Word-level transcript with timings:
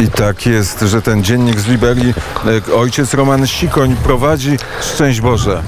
I 0.00 0.08
tak 0.08 0.46
jest, 0.46 0.80
że 0.80 1.02
ten 1.02 1.24
dziennik 1.24 1.60
z 1.60 1.66
Liberii 1.66 2.14
e, 2.70 2.74
ojciec 2.74 3.14
Roman 3.14 3.46
Sikoń 3.46 3.96
prowadzi. 3.96 4.56
Szczęść 4.80 5.20
Boże. 5.20 5.62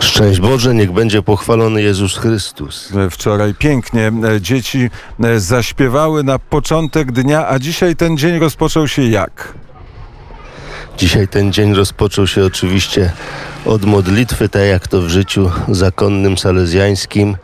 Szczęść 0.00 0.40
Boże, 0.40 0.74
niech 0.74 0.92
będzie 0.92 1.22
pochwalony 1.22 1.82
Jezus 1.82 2.18
Chrystus. 2.18 2.92
E, 2.96 3.10
Wczoraj 3.10 3.54
pięknie 3.54 4.12
e, 4.36 4.40
dzieci 4.40 4.90
zaśpiewały 5.36 6.22
na 6.22 6.38
początek 6.38 7.12
dnia, 7.12 7.48
a 7.48 7.58
dzisiaj 7.58 7.96
ten 7.96 8.18
dzień 8.18 8.38
rozpoczął 8.38 8.88
się 8.88 9.02
jak? 9.02 9.54
Dzisiaj 10.98 11.28
ten 11.28 11.52
dzień 11.52 11.74
rozpoczął 11.74 12.26
się 12.26 12.44
oczywiście 12.44 13.12
od 13.64 13.84
modlitwy, 13.84 14.48
tak 14.48 14.62
jak 14.62 14.88
to 14.88 15.02
w 15.02 15.08
życiu 15.08 15.50
zakonnym 15.68 16.38
salezjańskim. 16.38 17.36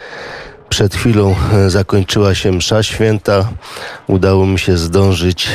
Przed 0.75 0.95
chwilą 0.95 1.34
e, 1.52 1.70
zakończyła 1.70 2.34
się 2.34 2.52
msza 2.52 2.82
święta. 2.82 3.48
Udało 4.07 4.46
mi 4.46 4.59
się 4.59 4.77
zdążyć 4.77 5.48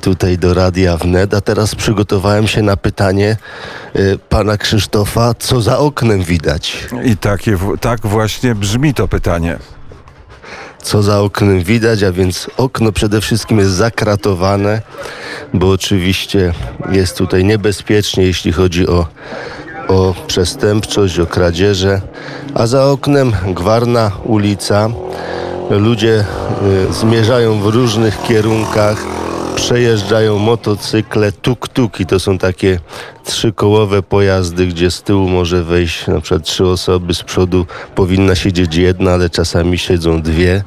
tutaj 0.00 0.38
do 0.38 0.54
radia 0.54 0.96
wnet, 0.96 1.34
a 1.34 1.40
teraz 1.40 1.74
przygotowałem 1.74 2.46
się 2.48 2.62
na 2.62 2.76
pytanie 2.76 3.36
e, 3.94 4.18
pana 4.18 4.56
Krzysztofa, 4.56 5.34
co 5.38 5.60
za 5.60 5.78
oknem 5.78 6.22
widać. 6.22 6.88
I 7.04 7.16
takie, 7.16 7.58
tak 7.80 8.06
właśnie 8.06 8.54
brzmi 8.54 8.94
to 8.94 9.08
pytanie. 9.08 9.58
co 10.82 11.02
za 11.02 11.20
oknem 11.20 11.62
widać, 11.62 12.02
a 12.02 12.12
więc 12.12 12.50
okno 12.56 12.92
przede 12.92 13.20
wszystkim 13.20 13.58
jest 13.58 13.72
zakratowane, 13.72 14.82
bo 15.54 15.70
oczywiście 15.70 16.52
jest 16.92 17.16
tutaj 17.16 17.44
niebezpiecznie, 17.44 18.24
jeśli 18.24 18.52
chodzi 18.52 18.88
o, 18.88 19.06
o 19.88 20.14
przestępczość, 20.26 21.18
o 21.18 21.26
kradzieże, 21.26 22.00
a 22.54 22.66
za 22.66 22.84
oknem 22.84 23.32
gwarna 23.54 24.10
ulica. 24.24 24.88
Ludzie 25.70 26.24
y, 26.90 26.92
zmierzają 26.92 27.60
w 27.60 27.66
różnych 27.66 28.22
kierunkach, 28.22 29.04
przejeżdżają 29.54 30.38
motocykle, 30.38 31.32
tuk-tuki. 31.32 32.06
To 32.06 32.20
są 32.20 32.38
takie 32.38 32.78
trzykołowe 33.24 34.02
pojazdy, 34.02 34.66
gdzie 34.66 34.90
z 34.90 35.02
tyłu 35.02 35.28
może 35.28 35.64
wejść 35.64 36.06
na 36.06 36.20
przykład 36.20 36.44
trzy 36.44 36.66
osoby, 36.66 37.14
z 37.14 37.22
przodu 37.22 37.66
powinna 37.94 38.34
siedzieć 38.34 38.76
jedna, 38.76 39.12
ale 39.12 39.30
czasami 39.30 39.78
siedzą 39.78 40.22
dwie. 40.22 40.64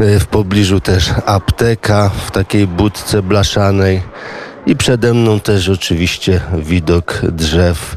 E, 0.00 0.20
W 0.20 0.26
pobliżu 0.26 0.80
też 0.80 1.10
apteka 1.26 2.10
w 2.26 2.30
takiej 2.30 2.66
budce 2.66 3.22
blaszanej 3.22 4.02
i 4.68 4.76
przede 4.76 5.14
mną 5.14 5.40
też 5.40 5.68
oczywiście 5.68 6.40
widok 6.58 7.20
drzew 7.32 7.96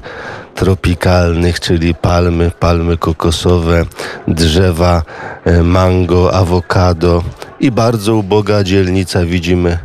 tropikalnych, 0.56 1.60
czyli 1.60 1.96
palmy, 1.96 2.52
palmy 2.60 2.98
kokosowe, 2.98 3.86
drzewa 4.28 5.04
e, 5.46 5.64
mango, 5.64 6.34
awokado 6.34 7.24
i 7.60 7.72
bardzo 7.72 8.16
uboga 8.16 8.64
dzielnica 8.64 9.26
widzimy 9.26 9.78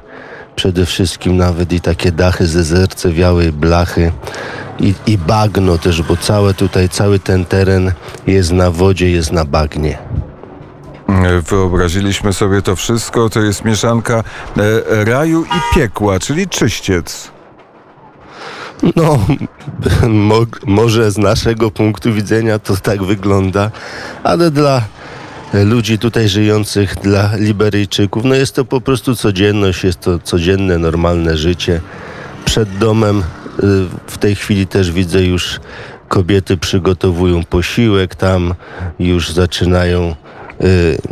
przede 0.56 0.86
wszystkim 0.86 1.36
nawet 1.36 1.72
i 1.72 1.80
takie 1.80 2.12
dachy 2.12 2.46
ze 2.46 2.64
zercewiałej 2.64 3.52
blachy 3.52 4.12
i, 4.80 4.94
i 5.06 5.18
bagno 5.18 5.78
też, 5.78 6.02
bo 6.02 6.16
całe 6.16 6.54
tutaj, 6.54 6.88
cały 6.88 7.18
ten 7.18 7.44
teren 7.44 7.92
jest 8.26 8.52
na 8.52 8.70
wodzie, 8.70 9.10
jest 9.10 9.32
na 9.32 9.44
bagnie. 9.44 9.98
Wyobraziliśmy 11.48 12.32
sobie 12.32 12.62
to 12.62 12.76
wszystko. 12.76 13.30
To 13.30 13.40
jest 13.40 13.64
mieszanka 13.64 14.24
e, 14.56 15.04
raju 15.04 15.44
i 15.44 15.74
piekła, 15.74 16.18
czyli 16.18 16.48
czyściec. 16.48 17.30
No, 18.96 19.26
mo, 20.08 20.46
może 20.66 21.10
z 21.10 21.18
naszego 21.18 21.70
punktu 21.70 22.12
widzenia 22.12 22.58
to 22.58 22.76
tak 22.76 23.02
wygląda, 23.02 23.70
ale 24.22 24.50
dla 24.50 24.82
ludzi 25.64 25.98
tutaj 25.98 26.28
żyjących, 26.28 26.94
dla 26.94 27.36
Liberyjczyków, 27.36 28.24
no 28.24 28.34
jest 28.34 28.54
to 28.54 28.64
po 28.64 28.80
prostu 28.80 29.16
codzienność, 29.16 29.84
jest 29.84 30.00
to 30.00 30.18
codzienne, 30.18 30.78
normalne 30.78 31.36
życie. 31.36 31.80
Przed 32.44 32.78
domem 32.78 33.18
y, 33.18 33.22
w 34.06 34.18
tej 34.18 34.36
chwili 34.36 34.66
też 34.66 34.92
widzę 34.92 35.24
już 35.24 35.60
kobiety 36.08 36.56
przygotowują 36.56 37.44
posiłek, 37.44 38.14
tam 38.14 38.54
już 38.98 39.30
zaczynają 39.30 40.14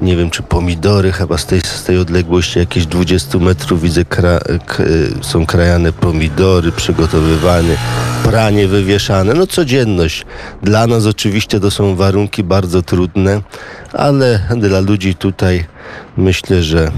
nie 0.02 0.16
wiem 0.16 0.30
czy 0.30 0.42
pomidory, 0.42 1.12
chyba 1.12 1.38
z 1.38 1.46
tej, 1.46 1.60
z 1.60 1.84
tej 1.84 1.98
odległości 1.98 2.58
jakieś 2.58 2.86
20 2.86 3.38
metrów 3.38 3.82
widzę 3.82 4.04
kra, 4.04 4.38
k, 4.66 4.82
y, 4.82 5.12
są 5.20 5.46
krajane 5.46 5.92
pomidory, 5.92 6.72
przygotowywane, 6.72 7.76
pranie 8.24 8.68
wywieszane, 8.68 9.34
no 9.34 9.46
codzienność. 9.46 10.24
Dla 10.62 10.86
nas 10.86 11.06
oczywiście 11.06 11.60
to 11.60 11.70
są 11.70 11.96
warunki 11.96 12.42
bardzo 12.42 12.82
trudne, 12.82 13.40
ale 13.92 14.40
dla 14.56 14.80
ludzi 14.80 15.14
tutaj 15.14 15.64
myślę, 16.16 16.62
że 16.62 16.90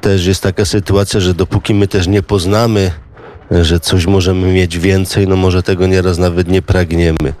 też 0.00 0.26
jest 0.26 0.42
taka 0.42 0.64
sytuacja, 0.64 1.20
że 1.20 1.34
dopóki 1.34 1.74
my 1.74 1.88
też 1.88 2.06
nie 2.06 2.22
poznamy, 2.22 2.90
że 3.50 3.80
coś 3.80 4.06
możemy 4.06 4.52
mieć 4.52 4.78
więcej, 4.78 5.28
no 5.28 5.36
może 5.36 5.62
tego 5.62 5.86
nieraz 5.86 6.18
nawet 6.18 6.48
nie 6.48 6.62
pragniemy. 6.62 7.34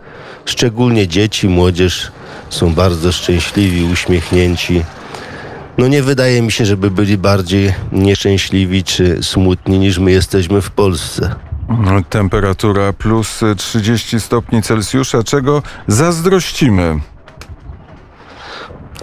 Szczególnie 0.44 1.08
dzieci, 1.08 1.48
młodzież 1.48 2.12
są 2.52 2.74
bardzo 2.74 3.12
szczęśliwi, 3.12 3.84
uśmiechnięci. 3.92 4.84
No 5.78 5.88
nie 5.88 6.02
wydaje 6.02 6.42
mi 6.42 6.52
się, 6.52 6.66
żeby 6.66 6.90
byli 6.90 7.18
bardziej 7.18 7.74
nieszczęśliwi 7.92 8.84
czy 8.84 9.22
smutni 9.22 9.78
niż 9.78 9.98
my 9.98 10.10
jesteśmy 10.10 10.62
w 10.62 10.70
Polsce. 10.70 11.34
Temperatura 12.10 12.92
plus 12.92 13.40
30 13.56 14.20
stopni 14.20 14.62
Celsjusza, 14.62 15.22
czego 15.22 15.62
zazdrościmy. 15.86 17.00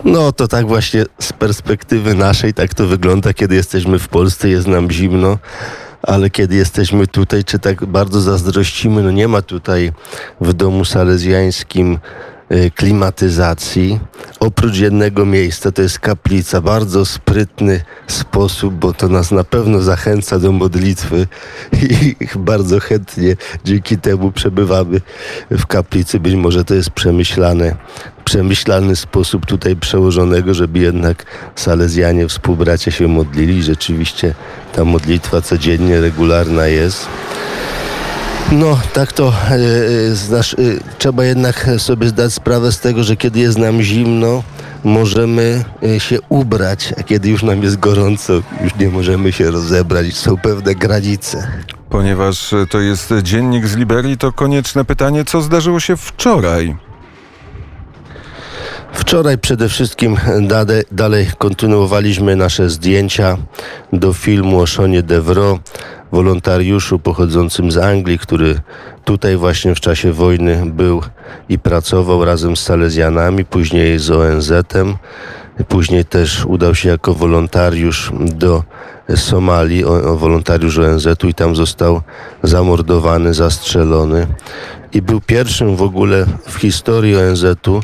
No 0.04 0.31
to 0.31 0.48
tak 0.48 0.68
właśnie 0.68 1.06
z 1.20 1.34
perspektywy 1.34 2.16
naszej 2.16 2.54
tak 2.54 2.74
to 2.74 2.88
wygląda, 2.88 3.34
kiedy 3.34 3.56
jesteśmy 3.56 4.00
w 4.00 4.08
Polsce, 4.08 4.50
jest 4.50 4.68
nam 4.68 4.92
zimno, 4.92 5.38
ale 6.02 6.30
kiedy 6.30 6.56
jesteśmy 6.56 7.08
tutaj, 7.08 7.44
czy 7.44 7.60
tak 7.60 7.86
bardzo 7.86 8.22
zazdrościmy, 8.22 9.04
no 9.04 9.12
nie 9.12 9.28
ma 9.28 9.42
tutaj 9.42 9.92
w 10.42 10.54
domu 10.54 10.86
salezjańskim 10.86 12.00
klimatyzacji. 12.76 14.00
Oprócz 14.40 14.78
jednego 14.78 15.26
miejsca, 15.26 15.72
to 15.72 15.82
jest 15.82 16.00
kaplica, 16.00 16.62
bardzo 16.62 17.06
sprytny 17.06 17.82
sposób, 18.08 18.74
bo 18.74 18.94
to 18.94 19.08
nas 19.08 19.32
na 19.32 19.44
pewno 19.44 19.82
zachęca 19.82 20.40
do 20.40 20.52
modlitwy 20.52 21.28
i 21.84 22.16
bardzo 22.36 22.80
chętnie 22.80 23.36
dzięki 23.66 23.98
temu 23.98 24.32
przebywamy 24.32 25.02
w 25.52 25.66
kaplicy. 25.66 26.20
Być 26.20 26.36
może 26.36 26.66
to 26.66 26.74
jest 26.76 26.90
przemyślane 26.90 27.76
przemyślany 28.30 28.96
sposób 28.96 29.46
tutaj 29.46 29.76
przełożonego, 29.76 30.54
żeby 30.54 30.80
jednak 30.80 31.26
Salezjanie, 31.56 32.28
współbracia 32.28 32.92
się 32.92 33.08
modlili. 33.08 33.64
Rzeczywiście 33.64 34.36
ta 34.74 34.86
modlitwa 34.86 35.42
codziennie, 35.42 36.02
regularna 36.02 36.68
jest. 36.68 37.08
No, 38.52 38.80
tak 38.94 39.14
to 39.14 39.34
znasz, 40.14 40.54
e, 40.54 40.58
trzeba 40.98 41.26
jednak 41.26 41.70
sobie 41.78 42.08
zdać 42.08 42.34
sprawę 42.34 42.72
z 42.72 42.80
tego, 42.80 43.04
że 43.04 43.16
kiedy 43.16 43.40
jest 43.40 43.58
nam 43.58 43.82
zimno, 43.82 44.44
możemy 44.84 45.64
się 45.98 46.18
ubrać, 46.30 46.94
a 47.00 47.04
kiedy 47.04 47.30
już 47.30 47.44
nam 47.44 47.64
jest 47.64 47.80
gorąco, 47.80 48.34
już 48.64 48.76
nie 48.76 48.90
możemy 48.90 49.32
się 49.32 49.52
rozebrać. 49.52 50.14
Są 50.14 50.38
pewne 50.38 50.76
granice. 50.76 51.48
Ponieważ 51.90 52.56
to 52.70 52.80
jest 52.80 53.14
dziennik 53.22 53.68
z 53.68 53.76
Liberii, 53.76 54.18
to 54.18 54.32
konieczne 54.32 54.86
pytanie, 54.86 55.26
co 55.26 55.42
zdarzyło 55.42 55.80
się 55.80 55.98
wczoraj? 55.98 56.89
Wczoraj 58.94 59.38
przede 59.38 59.70
wszystkim 59.70 60.18
dade, 60.42 60.84
dalej 60.92 61.28
kontynuowaliśmy 61.38 62.36
nasze 62.36 62.70
zdjęcia 62.70 63.38
do 63.94 64.14
filmu 64.14 64.60
o 64.60 64.68
Seanie 64.68 65.04
Devro, 65.04 65.60
wolontariuszu 66.12 67.00
pochodzącym 67.00 67.72
z 67.72 67.78
Anglii, 67.78 68.20
który 68.20 68.60
tutaj 69.06 69.38
właśnie 69.38 69.76
w 69.76 69.80
czasie 69.80 70.14
wojny 70.14 70.64
był 70.66 71.02
i 71.50 71.60
pracował 71.60 72.26
razem 72.26 72.56
z 72.56 72.62
Salezjanami, 72.62 73.46
później 73.46 74.00
z 74.00 74.12
ONZ-em. 74.12 74.96
Później 75.68 76.06
też 76.06 76.46
udał 76.46 76.76
się 76.76 76.90
jako 76.90 77.14
wolontariusz 77.14 78.12
do 78.20 78.64
Somalii, 79.16 79.86
o, 79.86 80.12
o 80.12 80.18
wolontariusz 80.18 80.78
ONZ-u 80.78 81.28
i 81.28 81.34
tam 81.34 81.56
został 81.56 82.02
zamordowany, 82.44 83.34
zastrzelony. 83.34 84.28
I 84.94 85.02
był 85.02 85.22
pierwszym 85.22 85.75
w 85.75 85.81
ogóle 85.81 86.25
w 86.48 86.56
historii 86.56 87.16
ONZ-u 87.16 87.81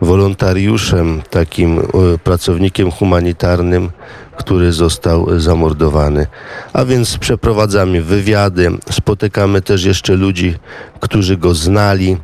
wolontariuszem, 0.00 1.22
takim 1.30 1.78
e, 1.78 1.82
pracownikiem 2.24 2.90
humanitarnym, 2.90 3.90
który 4.36 4.72
został 4.72 5.40
zamordowany. 5.40 6.26
A 6.72 6.84
więc 6.84 7.18
przeprowadzamy 7.18 8.02
wywiady, 8.02 8.70
spotykamy 8.90 9.62
też 9.62 9.84
jeszcze 9.84 10.14
ludzi, 10.14 10.54
którzy 11.00 11.36
go 11.36 11.54
znali. 11.54 12.16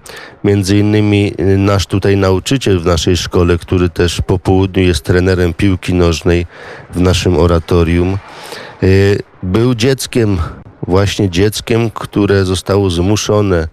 Między 0.44 0.78
innymi 0.78 1.34
e, 1.38 1.44
nasz 1.44 1.86
tutaj 1.86 2.16
nauczyciel 2.16 2.80
w 2.80 2.86
naszej 2.86 3.16
szkole, 3.16 3.58
który 3.58 3.88
też 3.88 4.20
po 4.26 4.38
południu 4.38 4.82
jest 4.82 5.04
trenerem 5.04 5.54
piłki 5.54 5.94
nożnej 5.94 6.46
w 6.94 7.00
naszym 7.00 7.38
oratorium. 7.38 8.18
e, 8.82 8.86
Był 9.42 9.74
dzieckiem, 9.74 10.38
właśnie 10.86 11.30
dzieckiem, 11.30 11.90
które 11.90 12.44
zostało 12.44 12.90
zmuszone 12.90 13.68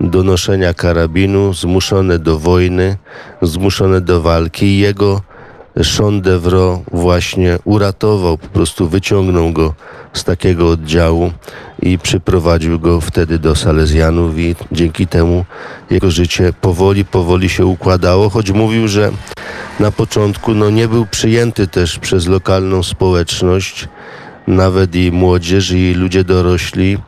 do 0.00 0.22
noszenia 0.22 0.74
karabinu, 0.74 1.54
zmuszone 1.54 2.18
do 2.18 2.38
wojny, 2.38 2.96
zmuszone 3.42 4.00
do 4.00 4.22
walki. 4.22 4.78
Jego 4.78 5.20
Sean 5.82 6.20
Devro 6.20 6.82
właśnie 6.92 7.58
uratował, 7.64 8.38
po 8.38 8.46
prostu 8.46 8.88
wyciągnął 8.88 9.52
go 9.52 9.74
z 10.12 10.24
takiego 10.24 10.68
oddziału 10.70 11.32
i 11.82 11.98
przyprowadził 11.98 12.80
go 12.80 13.00
wtedy 13.00 13.38
do 13.38 13.54
Salezjanów 13.54 14.38
i 14.38 14.54
dzięki 14.72 15.06
temu 15.06 15.44
jego 15.90 16.10
życie 16.10 16.52
powoli, 16.60 17.04
powoli 17.04 17.48
się 17.48 17.66
układało, 17.66 18.30
choć 18.30 18.50
mówił, 18.50 18.88
że 18.88 19.12
na 19.80 19.90
początku 19.90 20.54
no, 20.54 20.70
nie 20.70 20.88
był 20.88 21.06
przyjęty 21.06 21.68
też 21.68 21.98
przez 21.98 22.26
lokalną 22.26 22.82
społeczność, 22.82 23.88
nawet 24.46 24.94
i 24.94 25.12
młodzież, 25.12 25.70
i 25.70 25.94
ludzie 25.94 26.24
dorośli 26.24 26.98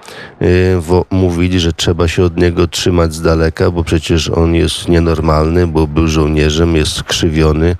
y, 0.42 0.80
wo, 0.80 1.04
mówili, 1.10 1.60
że 1.60 1.72
trzeba 1.72 2.08
się 2.08 2.22
od 2.22 2.36
niego 2.36 2.68
trzymać 2.68 3.14
z 3.14 3.22
daleka, 3.22 3.70
bo 3.70 3.84
przecież 3.84 4.30
on 4.30 4.54
jest 4.54 4.88
nienormalny, 4.88 5.66
bo 5.66 5.86
był 5.86 6.08
żołnierzem, 6.08 6.76
jest 6.76 6.92
skrzywiony, 6.92 7.76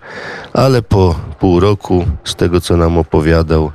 ale 0.53 0.83
po 0.83 1.15
pół 1.41 1.61
roku, 1.61 2.05
z 2.25 2.35
tego 2.35 2.61
co 2.61 2.77
nam 2.77 2.99
opowiadał, 2.99 3.71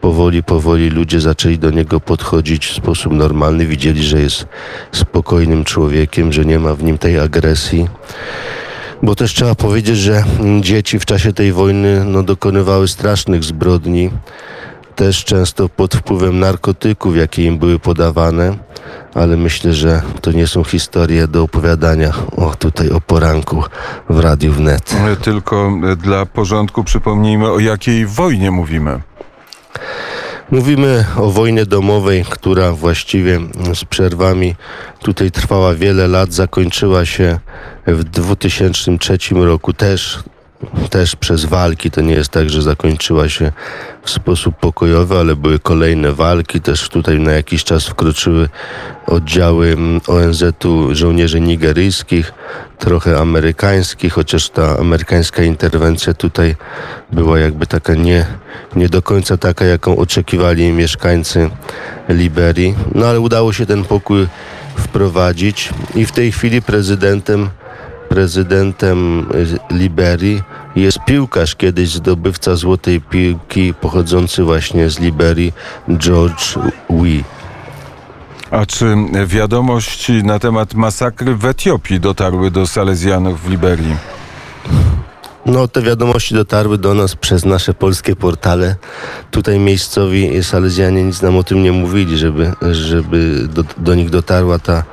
powoli, 0.00 0.42
powoli 0.42 0.90
ludzie 0.90 1.20
zaczęli 1.20 1.58
do 1.58 1.70
niego 1.70 2.00
podchodzić 2.00 2.66
w 2.66 2.74
sposób 2.74 3.12
normalny, 3.12 3.66
widzieli, 3.66 4.02
że 4.02 4.20
jest 4.20 4.46
spokojnym 4.92 5.64
człowiekiem, 5.64 6.32
że 6.32 6.44
nie 6.44 6.58
ma 6.58 6.74
w 6.74 6.82
nim 6.82 6.98
tej 6.98 7.18
agresji. 7.18 7.88
Bo 9.02 9.14
też 9.14 9.34
trzeba 9.34 9.54
powiedzieć, 9.54 9.96
że 9.96 10.24
dzieci 10.60 10.98
w 10.98 11.04
czasie 11.04 11.32
tej 11.32 11.52
wojny 11.52 12.04
no, 12.04 12.22
dokonywały 12.22 12.88
strasznych 12.88 13.44
zbrodni 13.44 14.10
też 14.98 15.24
często 15.24 15.68
pod 15.68 15.94
wpływem 15.94 16.38
narkotyków, 16.38 17.16
jakie 17.16 17.44
im 17.44 17.58
były 17.58 17.78
podawane, 17.78 18.56
ale 19.14 19.36
myślę, 19.36 19.72
że 19.72 20.02
to 20.20 20.32
nie 20.32 20.46
są 20.46 20.64
historie 20.64 21.28
do 21.28 21.42
opowiadania 21.42 22.12
o 22.36 22.54
tutaj 22.54 22.90
o 22.90 23.00
poranku 23.00 23.64
w 24.08 24.18
Radiu 24.18 24.52
Wnet. 24.52 24.96
Tylko 25.22 25.72
dla 25.96 26.26
porządku 26.26 26.84
przypomnijmy, 26.84 27.50
o 27.50 27.58
jakiej 27.58 28.06
wojnie 28.06 28.50
mówimy. 28.50 29.00
Mówimy 30.50 31.04
o 31.16 31.30
wojnie 31.30 31.66
domowej, 31.66 32.24
która 32.30 32.72
właściwie 32.72 33.40
z 33.74 33.84
przerwami 33.84 34.54
tutaj 35.02 35.30
trwała 35.30 35.74
wiele 35.74 36.08
lat, 36.08 36.32
zakończyła 36.32 37.04
się 37.06 37.38
w 37.86 38.04
2003 38.04 39.18
roku 39.34 39.72
też 39.72 40.22
też 40.90 41.16
przez 41.16 41.44
walki. 41.44 41.90
To 41.90 42.00
nie 42.00 42.14
jest 42.14 42.30
tak, 42.30 42.50
że 42.50 42.62
zakończyła 42.62 43.28
się 43.28 43.52
w 44.02 44.10
sposób 44.10 44.56
pokojowy, 44.56 45.18
ale 45.18 45.36
były 45.36 45.58
kolejne 45.58 46.12
walki. 46.12 46.60
Też 46.60 46.88
tutaj 46.88 47.20
na 47.20 47.32
jakiś 47.32 47.64
czas 47.64 47.86
wkroczyły 47.86 48.48
oddziały 49.06 49.76
ONZ-u 50.06 50.94
żołnierzy 50.94 51.40
nigeryjskich, 51.40 52.32
trochę 52.78 53.18
amerykańskich, 53.18 54.12
chociaż 54.12 54.50
ta 54.50 54.78
amerykańska 54.78 55.42
interwencja 55.42 56.14
tutaj 56.14 56.56
była 57.12 57.38
jakby 57.38 57.66
taka 57.66 57.94
nie, 57.94 58.26
nie 58.76 58.88
do 58.88 59.02
końca 59.02 59.36
taka, 59.36 59.64
jaką 59.64 59.96
oczekiwali 59.96 60.72
mieszkańcy 60.72 61.50
Liberii. 62.08 62.74
No 62.94 63.06
ale 63.06 63.20
udało 63.20 63.52
się 63.52 63.66
ten 63.66 63.84
pokój 63.84 64.26
wprowadzić 64.76 65.70
i 65.94 66.06
w 66.06 66.12
tej 66.12 66.32
chwili 66.32 66.62
prezydentem 66.62 67.50
prezydentem 68.08 69.20
y, 69.70 69.74
Liberii 69.74 70.42
jest 70.76 70.98
piłkarz, 71.06 71.56
kiedyś 71.56 71.88
zdobywca 71.88 72.56
złotej 72.56 73.00
piłki 73.00 73.74
pochodzący 73.74 74.44
właśnie 74.44 74.90
z 74.90 74.98
Liberii, 74.98 75.52
George 75.98 76.58
Wee. 76.90 77.24
A 78.50 78.66
czy 78.66 78.96
wiadomości 79.26 80.12
na 80.12 80.38
temat 80.38 80.74
masakry 80.74 81.34
w 81.34 81.44
Etiopii 81.44 82.00
dotarły 82.00 82.50
do 82.50 82.66
Salezjanów 82.66 83.42
w 83.42 83.50
Liberii? 83.50 83.96
No, 85.48 85.68
te 85.68 85.82
wiadomości 85.82 86.34
dotarły 86.34 86.78
do 86.78 86.94
nas 86.94 87.16
przez 87.16 87.44
nasze 87.44 87.74
polskie 87.74 88.16
portale. 88.16 88.76
Tutaj 89.30 89.58
miejscowi 89.58 90.44
Salezjanie 90.44 91.02
nic 91.04 91.22
nam 91.22 91.36
o 91.36 91.42
tym 91.42 91.62
nie 91.62 91.72
mówili, 91.72 92.18
żeby, 92.18 92.52
żeby 92.72 93.48
do, 93.48 93.64
do 93.78 93.94
nich 93.94 94.10
dotarła 94.10 94.58
ta, 94.58 94.84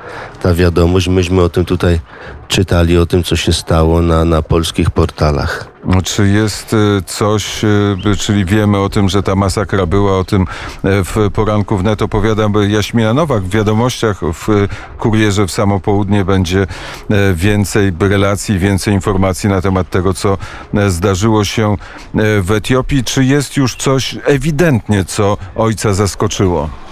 ta 0.42 0.54
wiadomość. 0.54 1.08
Myśmy 1.08 1.42
o 1.42 1.48
tym 1.48 1.64
tutaj 1.64 2.00
czytali, 2.48 2.98
o 2.98 3.06
tym, 3.06 3.22
co 3.22 3.36
się 3.36 3.52
stało 3.52 4.02
na, 4.02 4.24
na 4.24 4.42
polskich 4.42 4.90
portalach. 4.90 5.75
Czy 6.04 6.28
jest 6.28 6.72
y, 6.72 7.02
coś, 7.06 7.64
y, 7.64 8.16
czyli 8.18 8.44
wiemy 8.44 8.78
o 8.78 8.88
tym, 8.88 9.08
że 9.08 9.22
ta 9.22 9.34
masakra 9.34 9.86
była, 9.86 10.18
o 10.18 10.24
tym 10.24 10.42
e, 10.42 11.04
w 11.04 11.16
poranku 11.34 11.76
wnet 11.76 12.02
opowiada 12.02 12.48
Jaśmina 12.68 13.14
Nowak. 13.14 13.42
W 13.42 13.50
wiadomościach 13.50 14.20
w 14.20 14.68
kurierze 14.98 15.46
w 15.46 15.50
samo 15.50 15.80
południe 15.80 16.24
będzie 16.24 16.62
e, 16.62 17.34
więcej 17.34 17.92
relacji, 18.00 18.58
więcej 18.58 18.94
informacji 18.94 19.48
na 19.48 19.62
temat 19.62 19.90
tego, 19.90 20.14
co 20.14 20.38
e, 20.74 20.90
zdarzyło 20.90 21.44
się 21.44 21.76
w 22.42 22.50
Etiopii. 22.50 23.04
Czy 23.04 23.24
jest 23.24 23.56
już 23.56 23.76
coś 23.76 24.16
ewidentnie, 24.24 25.04
co 25.04 25.36
ojca 25.56 25.94
zaskoczyło? 25.94 26.85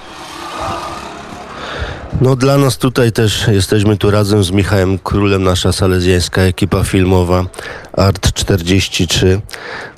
No 2.20 2.36
dla 2.36 2.58
nas 2.58 2.78
tutaj 2.78 3.12
też 3.12 3.48
jesteśmy 3.48 3.96
tu 3.96 4.10
razem 4.10 4.44
z 4.44 4.50
Michałem 4.50 4.98
Królem, 4.98 5.42
nasza 5.42 5.72
salezjańska 5.72 6.42
ekipa 6.42 6.84
filmowa 6.84 7.46
Art 7.92 8.32
43. 8.32 9.40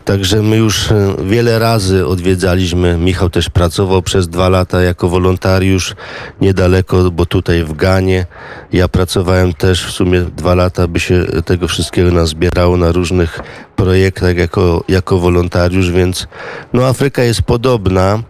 Także 0.05 0.43
my 0.43 0.57
już 0.57 0.93
e, 0.93 1.15
wiele 1.25 1.59
razy 1.59 2.07
odwiedzaliśmy. 2.07 2.99
Michał 2.99 3.31
też 3.31 3.51
pracował 3.51 4.03
przez 4.03 4.29
dwa 4.29 4.49
lata 4.49 4.83
jako 4.83 5.09
wolontariusz 5.09 5.95
niedaleko, 6.41 7.11
bo 7.11 7.27
tutaj 7.27 7.65
w 7.65 7.73
Ganie. 7.73 8.27
Ja 8.73 8.89
pracowałem 8.89 9.53
też 9.53 9.87
w 9.87 9.91
sumie 9.91 10.21
dwa 10.21 10.55
lata, 10.55 10.89
by 10.89 11.01
się 11.01 11.25
tego 11.45 11.69
wszystkiego 11.69 12.11
nazbierało 12.11 12.77
na 12.77 12.93
różnych 12.93 13.41
projektach 13.77 14.37
jako, 14.37 14.85
jako 14.89 15.19
wolontariusz, 15.19 15.91
więc 15.91 16.27
no 16.73 16.87
Afryka 16.87 17.23
jest 17.23 17.43
podobna 17.43 18.23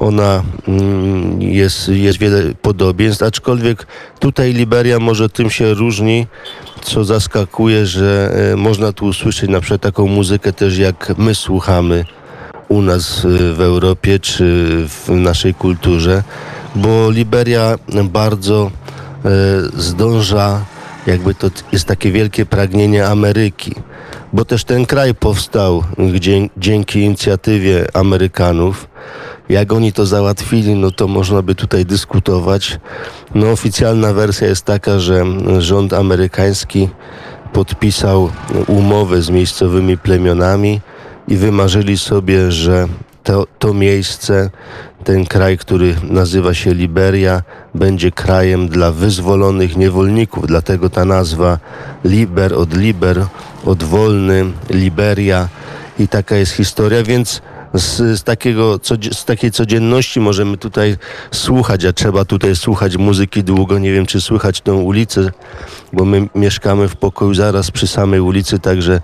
ona 0.00 0.42
mm, 0.68 1.42
jest, 1.42 1.88
jest 1.88 2.18
wiele 2.18 2.42
podobieństw, 2.62 3.22
aczkolwiek 3.22 3.86
tutaj 4.18 4.52
Liberia 4.52 4.98
może 4.98 5.28
tym 5.28 5.50
się 5.50 5.74
różni, 5.74 6.26
co 6.82 7.04
zaskakuje, 7.04 7.86
że 7.86 8.32
e, 8.52 8.56
można 8.56 8.92
tu 8.92 9.06
usłyszeć 9.06 9.50
na 9.50 9.60
przykład 9.60 9.80
taką 9.80 10.06
muzykę 10.06 10.52
też 10.52 10.78
jak 10.78 11.12
my 11.18 11.34
słuchamy 11.34 12.04
u 12.68 12.82
nas 12.82 13.24
e, 13.24 13.28
w 13.54 13.60
Europie 13.60 14.18
czy 14.18 14.66
w 14.88 15.08
naszej 15.08 15.54
kulturze, 15.54 16.22
bo 16.74 17.10
Liberia 17.10 17.78
bardzo 18.04 18.70
e, 19.24 19.30
zdąża, 19.76 20.64
jakby 21.06 21.34
to 21.34 21.50
jest 21.72 21.84
takie 21.84 22.12
wielkie 22.12 22.46
pragnienie 22.46 23.06
Ameryki, 23.06 23.74
bo 24.32 24.44
też 24.44 24.64
ten 24.64 24.86
kraj 24.86 25.14
powstał 25.14 25.84
dzięki 26.56 27.00
inicjatywie 27.00 27.86
Amerykanów 27.96 28.90
jak 29.50 29.72
oni 29.72 29.92
to 29.92 30.06
załatwili, 30.06 30.74
no 30.74 30.90
to 30.90 31.08
można 31.08 31.42
by 31.42 31.54
tutaj 31.54 31.86
dyskutować. 31.86 32.80
No 33.34 33.50
oficjalna 33.50 34.12
wersja 34.12 34.46
jest 34.48 34.64
taka, 34.64 34.98
że 34.98 35.24
rząd 35.58 35.92
amerykański 35.92 36.88
podpisał 37.52 38.30
umowę 38.66 39.22
z 39.22 39.30
miejscowymi 39.30 39.98
plemionami 39.98 40.80
i 41.28 41.36
wymarzyli 41.36 41.98
sobie, 41.98 42.52
że 42.52 42.88
to, 43.24 43.46
to 43.58 43.74
miejsce, 43.74 44.50
ten 45.04 45.26
kraj, 45.26 45.58
który 45.58 45.96
nazywa 46.02 46.54
się 46.54 46.74
Liberia, 46.74 47.42
będzie 47.74 48.10
krajem 48.10 48.68
dla 48.68 48.92
wyzwolonych 48.92 49.76
niewolników. 49.76 50.46
Dlatego 50.46 50.90
ta 50.90 51.04
nazwa 51.04 51.58
Liber 52.04 52.54
od 52.54 52.76
Liber, 52.76 53.26
od 53.64 53.82
wolny, 53.82 54.44
Liberia 54.70 55.48
i 55.98 56.08
taka 56.08 56.36
jest 56.36 56.52
historia, 56.52 57.02
więc 57.02 57.42
z, 57.74 58.18
z, 58.18 58.22
takiego, 58.22 58.80
z 59.12 59.24
takiej 59.24 59.50
codzienności 59.50 60.20
możemy 60.20 60.56
tutaj 60.56 60.96
słuchać, 61.30 61.84
a 61.84 61.92
trzeba 61.92 62.24
tutaj 62.24 62.56
słuchać 62.56 62.96
muzyki 62.96 63.44
długo. 63.44 63.78
Nie 63.78 63.92
wiem, 63.92 64.06
czy 64.06 64.20
słychać 64.20 64.60
tą 64.60 64.76
ulicę, 64.76 65.30
bo 65.92 66.04
my 66.04 66.28
mieszkamy 66.34 66.88
w 66.88 66.96
pokoju 66.96 67.34
zaraz 67.34 67.70
przy 67.70 67.86
samej 67.86 68.20
ulicy, 68.20 68.58
także 68.58 69.00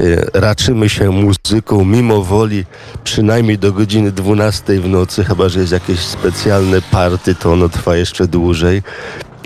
y, 0.00 0.26
raczymy 0.34 0.88
się 0.88 1.10
muzyką 1.10 1.84
mimo 1.84 2.22
woli 2.22 2.64
przynajmniej 3.04 3.58
do 3.58 3.72
godziny 3.72 4.12
12 4.12 4.80
w 4.80 4.88
nocy, 4.88 5.24
chyba 5.24 5.48
że 5.48 5.60
jest 5.60 5.72
jakieś 5.72 6.00
specjalne 6.00 6.82
party, 6.82 7.34
to 7.34 7.52
ono 7.52 7.68
trwa 7.68 7.96
jeszcze 7.96 8.26
dłużej 8.26 8.82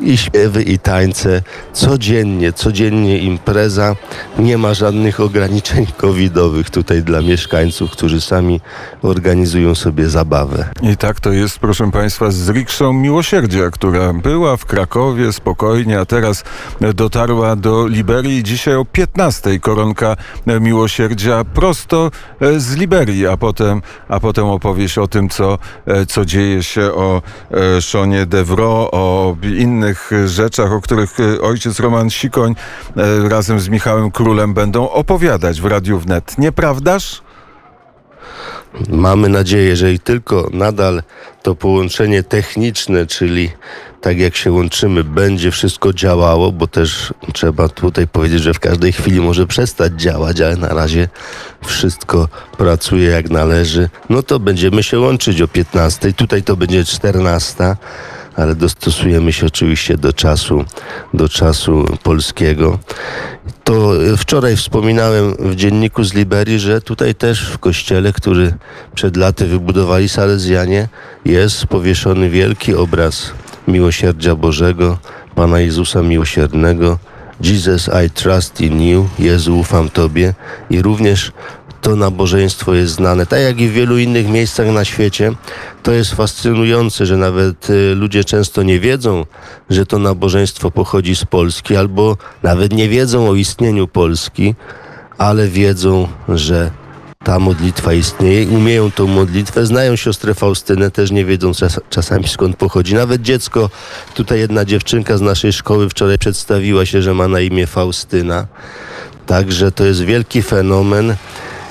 i 0.02 0.16
śpiewy, 0.16 0.62
i 0.62 0.78
tańce. 0.78 1.42
Codziennie, 1.72 2.52
codziennie 2.52 3.18
impreza. 3.18 3.96
Nie 4.38 4.58
ma 4.58 4.74
żadnych 4.74 5.20
ograniczeń 5.20 5.86
covidowych 5.96 6.70
tutaj 6.70 7.02
dla 7.02 7.20
mieszkańców, 7.20 7.90
którzy 7.90 8.20
sami 8.20 8.60
organizują 9.02 9.74
sobie 9.74 10.08
zabawę. 10.08 10.68
I 10.82 10.96
tak 10.96 11.20
to 11.20 11.32
jest, 11.32 11.58
proszę 11.58 11.90
Państwa, 11.90 12.30
z 12.30 12.48
rikszą 12.48 12.92
Miłosierdzia, 12.92 13.70
która 13.70 14.12
była 14.12 14.56
w 14.56 14.66
Krakowie 14.66 15.32
spokojnie, 15.32 16.00
a 16.00 16.04
teraz 16.04 16.44
dotarła 16.94 17.56
do 17.56 17.86
Liberii. 17.86 18.42
Dzisiaj 18.42 18.74
o 18.74 18.84
15 18.84 19.60
koronka 19.60 20.16
Miłosierdzia 20.60 21.44
prosto 21.44 22.10
z 22.56 22.76
Liberii, 22.76 23.26
a 23.26 23.36
potem, 23.36 23.82
a 24.08 24.20
potem 24.20 24.44
opowieść 24.44 24.98
o 24.98 25.08
tym, 25.08 25.28
co, 25.28 25.58
co 26.08 26.24
dzieje 26.24 26.62
się 26.62 26.82
o 26.82 27.22
Szonie 27.80 28.26
Devro, 28.26 28.90
o 28.92 29.36
innych 29.58 29.83
innych 29.84 30.10
rzeczach, 30.26 30.72
o 30.72 30.80
których 30.80 31.20
e, 31.20 31.40
ojciec 31.40 31.80
Roman 31.80 32.10
Sikoń 32.10 32.54
e, 32.96 33.28
razem 33.28 33.60
z 33.60 33.68
Michałem 33.68 34.10
Królem 34.10 34.54
będą 34.54 34.90
opowiadać 34.90 35.60
w 35.60 35.64
Radiu 35.64 35.98
Wnet. 35.98 36.38
Nieprawdaż? 36.38 37.22
Mamy 38.88 39.28
nadzieję, 39.28 39.76
że 39.76 39.92
i 39.92 39.98
tylko 39.98 40.48
nadal 40.52 41.02
to 41.42 41.54
połączenie 41.54 42.22
techniczne, 42.22 43.06
czyli 43.06 43.50
tak 44.00 44.18
jak 44.18 44.36
się 44.36 44.52
łączymy, 44.52 45.04
będzie 45.04 45.50
wszystko 45.50 45.92
działało, 45.92 46.52
bo 46.52 46.66
też 46.66 47.14
trzeba 47.32 47.68
tutaj 47.68 48.08
powiedzieć, 48.08 48.42
że 48.42 48.54
w 48.54 48.60
każdej 48.60 48.92
chwili 48.92 49.20
może 49.20 49.46
przestać 49.46 49.92
działać, 49.92 50.40
ale 50.40 50.56
na 50.56 50.68
razie 50.68 51.08
wszystko 51.64 52.28
pracuje 52.58 53.10
jak 53.10 53.30
należy. 53.30 53.88
No 54.10 54.22
to 54.22 54.38
będziemy 54.38 54.82
się 54.82 55.00
łączyć 55.00 55.40
o 55.40 55.48
15. 55.48 56.12
Tutaj 56.12 56.42
to 56.42 56.56
będzie 56.56 56.84
14 56.84 57.76
ale 58.36 58.54
dostosujemy 58.54 59.32
się 59.32 59.46
oczywiście 59.46 59.96
do 59.96 60.12
czasu, 60.12 60.64
do 61.14 61.28
czasu 61.28 61.86
polskiego. 62.02 62.78
To 63.64 64.06
e, 64.12 64.16
wczoraj 64.16 64.56
wspominałem 64.56 65.34
w 65.38 65.54
dzienniku 65.54 66.04
z 66.04 66.14
Liberii, 66.14 66.58
że 66.58 66.80
tutaj 66.80 67.14
też 67.14 67.48
w 67.48 67.58
kościele, 67.58 68.12
który 68.12 68.54
przed 68.94 69.16
laty 69.16 69.46
wybudowali 69.46 70.08
Salezjanie, 70.08 70.88
jest 71.24 71.66
powieszony 71.66 72.30
wielki 72.30 72.74
obraz 72.74 73.32
miłosierdzia 73.68 74.34
Bożego, 74.34 74.98
Pana 75.34 75.60
Jezusa 75.60 76.02
Miłosiernego. 76.02 76.98
Jesus, 77.40 77.90
I 78.06 78.10
trust 78.10 78.60
in 78.60 78.82
you. 78.82 79.08
Jezu, 79.18 79.58
ufam 79.58 79.90
Tobie. 79.90 80.34
I 80.70 80.82
również 80.82 81.32
to 81.84 81.96
nabożeństwo 81.96 82.74
jest 82.74 82.94
znane. 82.94 83.26
Tak 83.26 83.40
jak 83.40 83.60
i 83.60 83.68
w 83.68 83.72
wielu 83.72 83.98
innych 83.98 84.28
miejscach 84.28 84.66
na 84.66 84.84
świecie, 84.84 85.32
to 85.82 85.92
jest 85.92 86.14
fascynujące, 86.14 87.06
że 87.06 87.16
nawet 87.16 87.70
y, 87.70 87.94
ludzie 87.94 88.24
często 88.24 88.62
nie 88.62 88.80
wiedzą, 88.80 89.26
że 89.70 89.86
to 89.86 89.98
nabożeństwo 89.98 90.70
pochodzi 90.70 91.16
z 91.16 91.24
Polski, 91.24 91.76
albo 91.76 92.16
nawet 92.42 92.72
nie 92.72 92.88
wiedzą 92.88 93.28
o 93.28 93.34
istnieniu 93.34 93.88
Polski, 93.88 94.54
ale 95.18 95.48
wiedzą, 95.48 96.08
że 96.28 96.70
ta 97.24 97.38
modlitwa 97.38 97.92
istnieje 97.92 98.48
umieją 98.48 98.90
tą 98.90 99.06
modlitwę. 99.06 99.66
Znają 99.66 99.96
siostrę 99.96 100.34
Faustynę, 100.34 100.90
też 100.90 101.10
nie 101.10 101.24
wiedzą 101.24 101.54
czas, 101.54 101.80
czasami 101.90 102.28
skąd 102.28 102.56
pochodzi. 102.56 102.94
Nawet 102.94 103.22
dziecko, 103.22 103.70
tutaj 104.14 104.38
jedna 104.38 104.64
dziewczynka 104.64 105.16
z 105.16 105.20
naszej 105.20 105.52
szkoły 105.52 105.88
wczoraj 105.88 106.18
przedstawiła 106.18 106.86
się, 106.86 107.02
że 107.02 107.14
ma 107.14 107.28
na 107.28 107.40
imię 107.40 107.66
Faustyna. 107.66 108.46
Także 109.26 109.72
to 109.72 109.84
jest 109.84 110.02
wielki 110.02 110.42
fenomen. 110.42 111.16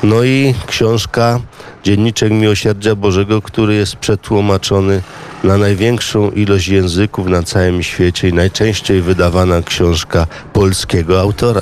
No 0.04 0.24
i 0.24 0.54
książka 0.68 1.40
Dzienniczek 1.84 2.32
Miłosierdzia 2.32 2.96
Bożego, 2.96 3.42
który 3.42 3.76
jest 3.76 3.96
przetłumaczony 3.96 5.02
na 5.44 5.58
największą 5.58 6.32
ilość 6.32 6.68
języków 6.68 7.28
na 7.28 7.44
całym 7.44 7.84
świecie 7.84 8.30
i 8.30 8.34
najczęściej 8.34 9.02
wydawana 9.02 9.62
książka 9.62 10.28
polskiego 10.54 11.22
autora. 11.22 11.62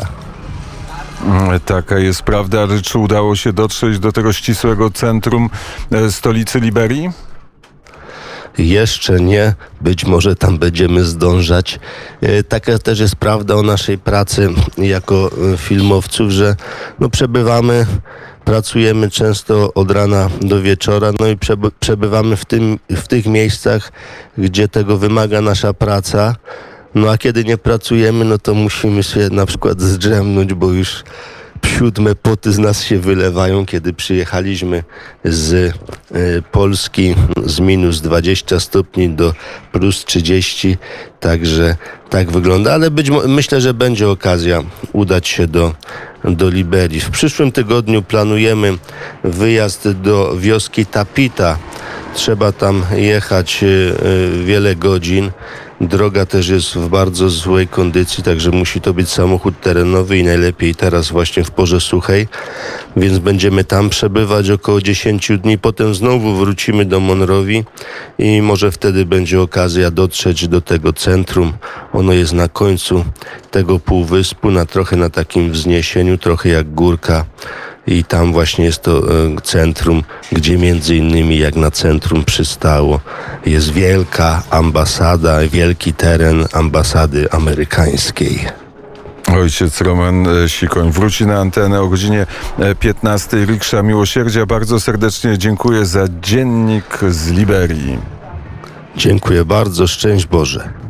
Mm, 1.25 1.59
Taka 1.59 1.99
jest 1.99 2.21
prawda, 2.21 2.61
ale 2.61 2.81
czy 2.81 2.97
udało 2.97 3.35
się 3.35 3.53
dotrzeć 3.53 3.99
do 3.99 4.11
tego 4.11 4.33
ścisłego 4.33 4.89
centrum 4.89 5.49
e, 5.91 6.11
stolicy 6.11 6.59
Liberii? 6.59 7.09
Jeszcze 8.57 9.19
nie, 9.19 9.53
być 9.81 10.05
może 10.05 10.35
tam 10.35 10.57
będziemy 10.57 11.03
zdążać. 11.03 11.79
E, 12.21 12.43
Taka 12.43 12.79
też 12.79 12.99
jest 12.99 13.15
prawda 13.15 13.55
o 13.55 13.63
naszej 13.63 13.97
pracy 13.97 14.49
jako 14.77 15.31
e, 15.53 15.57
filmowców, 15.57 16.31
że 16.31 16.55
no 16.99 17.09
przebywamy, 17.09 17.85
pracujemy 18.45 19.09
często 19.09 19.73
od 19.73 19.91
rana 19.91 20.29
do 20.41 20.61
wieczora, 20.61 21.11
no 21.19 21.27
i 21.27 21.37
przeby- 21.37 21.71
przebywamy 21.79 22.35
w, 22.35 22.45
tym, 22.45 22.79
w 22.89 23.07
tych 23.07 23.25
miejscach, 23.25 23.91
gdzie 24.37 24.67
tego 24.67 24.97
wymaga 24.97 25.41
nasza 25.41 25.73
praca. 25.73 26.35
No 26.95 27.11
a 27.11 27.17
kiedy 27.17 27.43
nie 27.43 27.57
pracujemy, 27.57 28.25
no 28.25 28.37
to 28.37 28.53
musimy 28.53 29.03
się 29.03 29.19
na 29.31 29.45
przykład 29.45 29.81
zdrzemnąć, 29.81 30.53
bo 30.53 30.71
już 30.71 31.03
siódme 31.65 32.15
poty 32.15 32.51
z 32.51 32.59
nas 32.59 32.83
się 32.83 32.99
wylewają, 32.99 33.65
kiedy 33.65 33.93
przyjechaliśmy 33.93 34.83
z 35.23 35.53
y, 35.53 35.73
Polski 36.51 37.15
z 37.45 37.59
minus 37.59 38.01
20 38.01 38.59
stopni 38.59 39.09
do 39.09 39.33
plus 39.71 40.05
30, 40.05 40.77
także 41.19 41.75
tak 42.09 42.31
wygląda, 42.31 42.73
ale 42.73 42.91
być, 42.91 43.09
myślę, 43.27 43.61
że 43.61 43.73
będzie 43.73 44.09
okazja 44.09 44.63
udać 44.93 45.27
się 45.27 45.47
do, 45.47 45.73
do 46.23 46.49
Liberii. 46.49 46.99
W 46.99 47.09
przyszłym 47.09 47.51
tygodniu 47.51 48.01
planujemy 48.01 48.77
wyjazd 49.23 49.91
do 49.91 50.37
wioski 50.37 50.85
Tapita. 50.85 51.57
Trzeba 52.13 52.51
tam 52.51 52.83
jechać 52.95 53.63
y, 53.63 53.65
y, 53.67 54.43
wiele 54.45 54.75
godzin. 54.75 55.31
Droga 55.81 56.25
też 56.25 56.47
jest 56.47 56.75
w 56.75 56.89
bardzo 56.89 57.29
złej 57.29 57.67
kondycji, 57.67 58.23
także 58.23 58.51
musi 58.51 58.81
to 58.81 58.93
być 58.93 59.09
samochód 59.09 59.61
terenowy 59.61 60.17
i 60.17 60.23
najlepiej 60.23 60.75
teraz 60.75 61.09
właśnie 61.09 61.43
w 61.43 61.51
porze 61.51 61.81
suchej, 61.81 62.27
więc 62.97 63.19
będziemy 63.19 63.63
tam 63.63 63.89
przebywać 63.89 64.49
około 64.49 64.81
10 64.81 65.31
dni. 65.37 65.57
Potem 65.57 65.95
znowu 65.95 66.35
wrócimy 66.35 66.85
do 66.85 66.99
Monrowi 66.99 67.63
i 68.17 68.41
może 68.41 68.71
wtedy 68.71 69.05
będzie 69.05 69.41
okazja 69.41 69.91
dotrzeć 69.91 70.47
do 70.47 70.61
tego 70.61 70.93
centrum. 70.93 71.53
Ono 71.93 72.13
jest 72.13 72.33
na 72.33 72.47
końcu 72.47 73.05
tego 73.51 73.79
półwyspu, 73.79 74.51
na 74.51 74.65
trochę 74.65 74.95
na 74.95 75.09
takim 75.09 75.51
wzniesieniu, 75.51 76.17
trochę 76.17 76.49
jak 76.49 76.73
górka. 76.73 77.25
I 77.87 78.03
tam 78.03 78.33
właśnie 78.33 78.65
jest 78.65 78.81
to 78.81 78.97
e, 78.97 79.41
centrum, 79.43 80.03
gdzie 80.31 80.57
między 80.57 80.95
innymi 80.95 81.37
jak 81.37 81.55
na 81.55 81.71
centrum 81.71 82.23
przystało 82.25 82.99
jest 83.45 83.71
wielka 83.71 84.43
ambasada, 84.49 85.39
wielki 85.47 85.93
teren 85.93 86.45
ambasady 86.53 87.31
amerykańskiej. 87.31 88.39
Ojciec 89.27 89.81
Roman 89.81 90.27
e, 90.27 90.49
Sikoń 90.49 90.91
wróci 90.91 91.25
na 91.25 91.39
antenę 91.39 91.81
o 91.81 91.87
godzinie 91.87 92.25
e, 92.59 92.75
15. 92.75 93.45
Riksza 93.45 93.83
Miłosierdzia. 93.83 94.45
Bardzo 94.45 94.79
serdecznie 94.79 95.37
dziękuję 95.37 95.85
za 95.85 96.07
dziennik 96.21 96.99
z 97.09 97.31
Liberii. 97.31 97.97
Dziękuję 98.95 99.45
bardzo, 99.45 99.87
szczęść 99.87 100.25
Boże. 100.25 100.80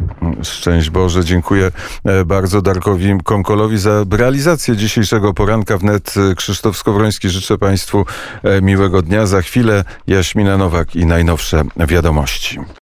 Szczęść 0.44 0.90
Boże, 0.90 1.26
dziękuję 1.26 1.72
e, 2.06 2.26
bardzo 2.26 2.62
Darkowi 2.62 3.18
Konkolowi 3.24 3.78
za 3.78 4.06
realizację 4.12 4.76
dzisiejszego 4.76 5.34
poranka 5.34 5.78
wnet. 5.78 6.14
Krzysztof 6.36 6.78
Skowroński, 6.78 7.30
życzę 7.30 7.58
Państwu 7.58 8.06
e, 8.44 8.62
miłego 8.62 9.02
dnia. 9.02 9.26
Za 9.26 9.42
chwilę 9.42 9.84
Jaśmina 10.08 10.58
Nowak 10.58 10.96
i 10.96 11.06
najnowsze 11.06 11.64
wiadomości. 11.78 12.60